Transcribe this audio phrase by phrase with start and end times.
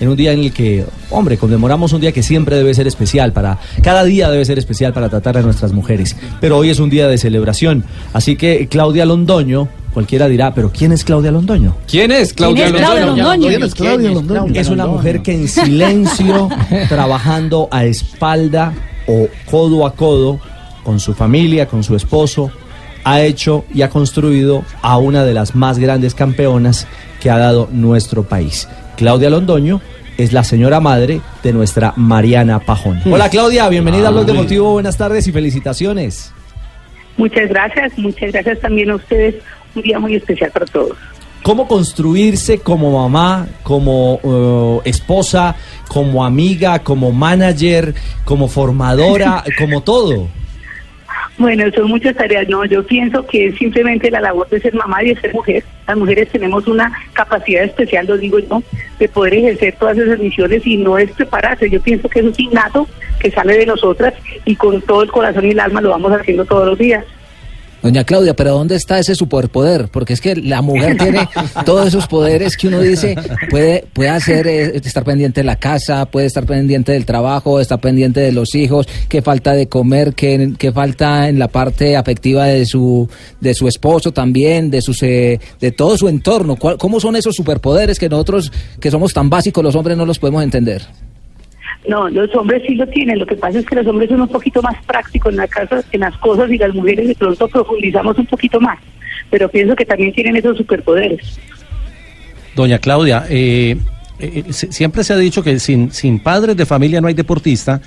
[0.00, 3.32] En un día en el que, hombre, conmemoramos un día que siempre debe ser especial
[3.32, 6.16] para, cada día debe ser especial para tratar a nuestras mujeres.
[6.40, 7.84] Pero hoy es un día de celebración.
[8.12, 11.76] Así que Claudia Londoño, cualquiera dirá, pero ¿quién es Claudia Londoño?
[11.88, 13.22] ¿Quién es Claudia ¿Quién es Claudia Londoño?
[13.24, 13.48] Londoño?
[13.48, 14.60] ¿Quién es Claudia Londoño?
[14.60, 16.48] Es una mujer que en silencio,
[16.88, 18.72] trabajando a espalda
[19.08, 20.38] o codo a codo
[20.84, 22.52] con su familia, con su esposo,
[23.02, 26.86] ha hecho y ha construido a una de las más grandes campeonas
[27.20, 28.68] que ha dado nuestro país.
[28.98, 29.80] Claudia Londoño
[30.16, 33.00] es la señora madre de nuestra Mariana Pajón.
[33.08, 36.34] Hola Claudia, bienvenida a Blog Deportivo, buenas tardes y felicitaciones.
[37.16, 39.36] Muchas gracias, muchas gracias también a ustedes.
[39.76, 40.98] Un día muy especial para todos.
[41.44, 44.18] ¿Cómo construirse como mamá, como
[44.84, 45.54] eh, esposa,
[45.86, 47.94] como amiga, como manager,
[48.24, 50.26] como formadora, como todo?
[51.38, 52.48] Bueno, son muchas tareas.
[52.48, 55.62] No, yo pienso que es simplemente la labor de ser mamá y de ser mujer.
[55.86, 58.60] Las mujeres tenemos una capacidad especial, lo digo yo,
[58.98, 61.70] de poder ejercer todas esas misiones y no es prepararse.
[61.70, 62.88] Yo pienso que es innato,
[63.20, 66.44] que sale de nosotras y con todo el corazón y el alma lo vamos haciendo
[66.44, 67.04] todos los días.
[67.82, 69.88] Doña Claudia, pero ¿dónde está ese superpoder?
[69.92, 71.28] Porque es que la mujer tiene
[71.64, 73.14] todos esos poderes que uno dice,
[73.50, 77.80] puede, puede hacer, eh, estar pendiente de la casa, puede estar pendiente del trabajo, estar
[77.80, 82.46] pendiente de los hijos, qué falta de comer, qué, qué falta en la parte afectiva
[82.46, 83.08] de su,
[83.40, 86.56] de su esposo también, de sus, eh, de todo su entorno.
[86.56, 90.18] ¿Cuál- ¿Cómo son esos superpoderes que nosotros, que somos tan básicos, los hombres no los
[90.18, 90.82] podemos entender?
[91.86, 93.18] No, los hombres sí lo tienen.
[93.18, 95.82] Lo que pasa es que los hombres son un poquito más prácticos en la casa,
[95.92, 98.78] en las cosas y las mujeres de pronto profundizamos un poquito más.
[99.30, 101.38] Pero pienso que también tienen esos superpoderes.
[102.56, 103.76] Doña Claudia, eh,
[104.18, 107.80] eh, se- siempre se ha dicho que sin, sin padres de familia no hay deportista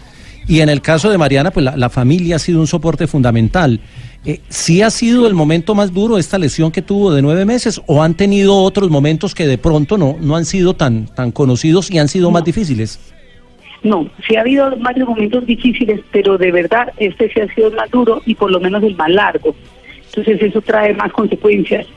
[0.48, 3.80] y en el caso de Mariana, pues la, la familia ha sido un soporte fundamental.
[4.26, 7.82] Eh, ¿Sí ha sido el momento más duro esta lesión que tuvo de nueve meses
[7.86, 11.92] o han tenido otros momentos que de pronto no, no han sido tan, tan conocidos
[11.92, 13.00] y han sido más difíciles?
[13.84, 17.76] No, sí ha habido varios momentos difíciles, pero de verdad este sí ha sido el
[17.76, 19.56] más duro y por lo menos el más largo.
[20.06, 21.88] Entonces eso trae más consecuencias.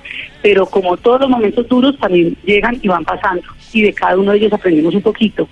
[0.43, 3.43] Pero como todos los momentos duros también llegan y van pasando.
[3.73, 5.49] Y de cada uno de ellos aprendemos un poquito.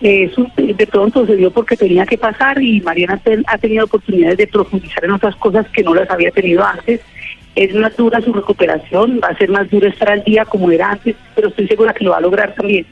[0.00, 4.46] Eso de pronto se dio porque tenía que pasar y Mariana ha tenido oportunidades de
[4.46, 7.00] profundizar en otras cosas que no las había tenido antes.
[7.56, 10.90] Es más dura su recuperación, va a ser más duro estar al día como era
[10.90, 12.84] antes, pero estoy segura que lo va a lograr también.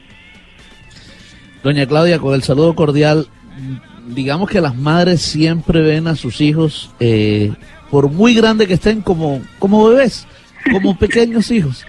[1.63, 3.27] Doña Claudia, con el saludo cordial,
[4.09, 7.51] digamos que las madres siempre ven a sus hijos, eh,
[7.89, 10.27] por muy grande que estén, como, como bebés,
[10.71, 11.85] como pequeños hijos.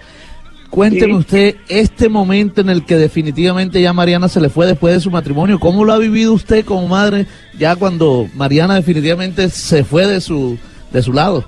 [0.69, 1.19] Cuénteme Sí.
[1.19, 5.09] usted este momento en el que definitivamente ya Mariana se le fue después de su
[5.11, 5.59] matrimonio.
[5.59, 10.57] ¿Cómo lo ha vivido usted como madre ya cuando Mariana definitivamente se fue de su,
[10.91, 11.45] de su lado?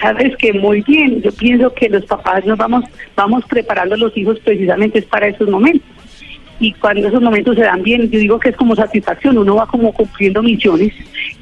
[0.00, 2.84] Sabes que muy bien, yo pienso que los papás nos vamos,
[3.14, 5.86] vamos preparando a los hijos precisamente para esos momentos.
[6.60, 9.66] Y cuando esos momentos se dan bien, yo digo que es como satisfacción, uno va
[9.66, 10.92] como cumpliendo misiones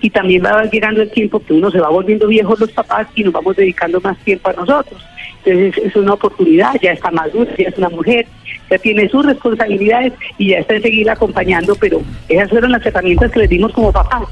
[0.01, 3.25] y también va llegando el tiempo que uno se va volviendo viejos los papás y
[3.25, 5.03] nos vamos dedicando más tiempo a nosotros.
[5.45, 8.27] Entonces es una oportunidad, ya está madura, ya es una mujer,
[8.71, 13.33] ya tiene sus responsabilidades y ya está en seguir acompañando, pero esas fueron las herramientas
[13.33, 14.23] que les dimos como papás.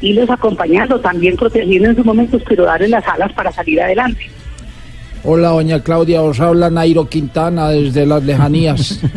[0.00, 4.28] Irlos acompañando, también protegiendo en sus momentos, pero darles las alas para salir adelante.
[5.24, 8.98] Hola, doña Claudia, os habla Nairo Quintana desde las lejanías.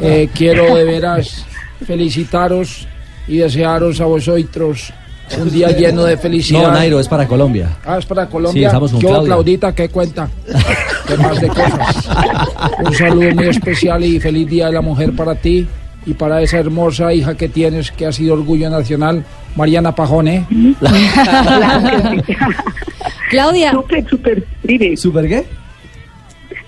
[0.00, 1.44] Eh, quiero de veras
[1.86, 2.86] felicitaros
[3.28, 4.90] y desearos a vosotros
[5.38, 6.62] un día lleno de felicidad.
[6.62, 7.76] No, Nairo, es para Colombia.
[7.84, 8.68] Ah, es para Sí, Colombia.
[8.68, 9.28] estamos con ¿Qué hubo, Claudia.
[9.34, 10.30] Claudita, ¿qué cuenta?
[11.06, 12.08] ¿Qué más de cosas?
[12.86, 15.66] Un saludo muy especial y feliz Día de la Mujer para ti
[16.06, 19.24] y para esa hermosa hija que tienes que ha sido orgullo nacional,
[19.56, 20.26] Mariana Pajón,
[23.26, 23.30] ¿eh?
[23.30, 25.44] Claudia, Súper, súper, dime, ¿Súper qué?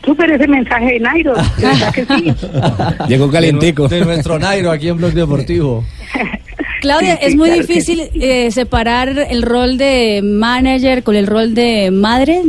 [0.04, 2.34] súper ese mensaje de Nairo, de verdad que sí.
[3.08, 3.88] Llegó calientico.
[3.88, 5.84] De, nuestro Nairo aquí en Blog Deportivo.
[6.80, 11.16] Claudia, Sí, sí, es muy claro que difícil eh, separar el rol de manager con
[11.16, 12.42] el rol de madre.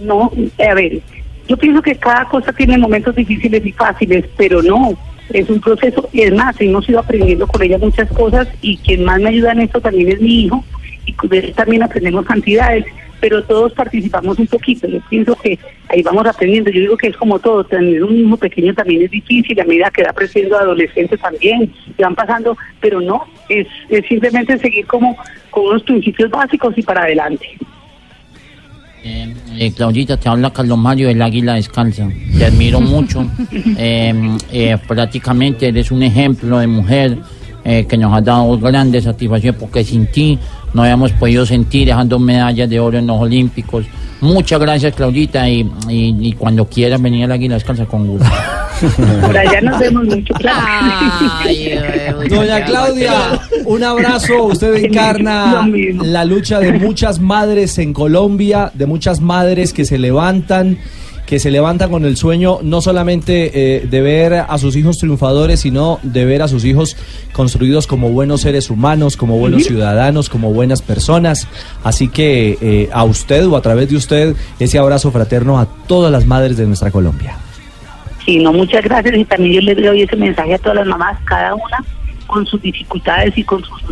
[0.00, 0.32] No,
[0.68, 1.00] a ver,
[1.46, 4.94] yo pienso que cada cosa tiene momentos difíciles y fáciles, pero no,
[5.30, 6.08] es un proceso.
[6.12, 9.52] Y es más, hemos ido aprendiendo con ella muchas cosas y quien más me ayuda
[9.52, 10.64] en esto también es mi hijo
[11.06, 12.84] y también aprendemos cantidades,
[13.20, 14.88] pero todos participamos un poquito.
[14.88, 15.58] Yo pienso que
[15.88, 16.70] ahí vamos aprendiendo.
[16.70, 19.90] Yo digo que es como todo, tener un hijo pequeño también es difícil, a medida
[19.90, 25.16] que va creciendo adolescente también, y van pasando, pero no, es, es simplemente seguir como
[25.50, 27.46] con unos principios básicos y para adelante.
[29.04, 32.08] Eh, eh, Claudita, te habla Carlos Mario del Águila Descalza.
[32.38, 33.26] Te admiro mucho.
[33.78, 34.12] Eh,
[34.52, 37.18] eh, prácticamente eres un ejemplo de mujer
[37.64, 40.38] eh, que nos ha dado grandes satisfacciones porque sin ti
[40.74, 43.84] no habíamos podido sentir dejando medallas de oro en los Olímpicos.
[44.20, 48.26] Muchas gracias, Claudita, y, y- y cuando quieras venir al Águila Descalza con gusto.
[49.26, 50.58] Por allá nos vemos mucho, claro.
[52.30, 53.12] Doña Claudia,
[53.64, 54.44] un abrazo.
[54.44, 55.68] Usted encarna
[56.02, 60.78] la lucha de muchas madres en Colombia, de muchas madres que se levantan,
[61.32, 65.60] que se levantan con el sueño no solamente eh, de ver a sus hijos triunfadores,
[65.60, 66.94] sino de ver a sus hijos
[67.32, 71.48] construidos como buenos seres humanos, como buenos ciudadanos, como buenas personas.
[71.84, 76.12] Así que eh, a usted o a través de usted, ese abrazo fraterno a todas
[76.12, 77.34] las madres de nuestra Colombia.
[78.26, 81.18] Sí, no, muchas gracias y también yo le doy ese mensaje a todas las mamás,
[81.24, 81.82] cada una
[82.32, 83.82] con sus dificultades y con sus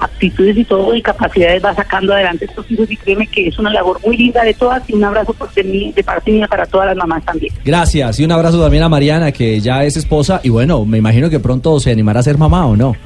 [0.00, 3.70] aptitudes y todo y capacidades va sacando adelante estos hijos y créeme que es una
[3.70, 6.86] labor muy linda de todas y un abrazo de, mí, de parte mía para todas
[6.86, 7.52] las mamás también.
[7.64, 11.28] Gracias y un abrazo también a Mariana, que ya es esposa y bueno, me imagino
[11.28, 12.96] que pronto se animará a ser mamá o no.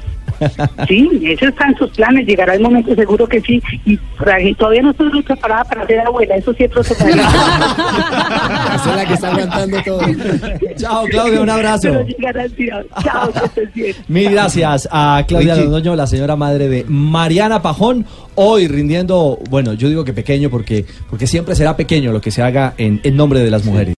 [0.87, 3.97] Sí, eso está en sus planes, llegará el momento seguro que sí y
[4.55, 7.21] todavía no estoy muy preparada para ser abuela, eso sí es otro tema.
[8.75, 10.01] Esa es la que está aguantando todo.
[10.77, 11.89] Chao, Claudia, un abrazo.
[11.89, 12.83] Pero llegará el día.
[13.03, 13.95] Chao, que estés bien.
[14.07, 15.55] Mil gracias a Claudia.
[15.55, 20.85] Londoño, la señora madre de Mariana Pajón, hoy rindiendo, bueno, yo digo que pequeño porque,
[21.09, 23.95] porque siempre será pequeño lo que se haga en, en nombre de las mujeres.